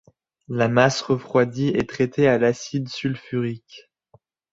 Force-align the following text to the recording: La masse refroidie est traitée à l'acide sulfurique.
La 0.47 0.67
masse 0.67 1.03
refroidie 1.03 1.67
est 1.67 1.87
traitée 1.87 2.27
à 2.27 2.39
l'acide 2.39 2.89
sulfurique. 2.89 3.91